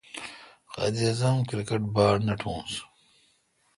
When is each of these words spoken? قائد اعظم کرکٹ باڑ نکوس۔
قائد 0.73 0.95
اعظم 1.03 1.37
کرکٹ 1.49 1.81
باڑ 1.95 2.15
نکوس۔ 2.27 2.71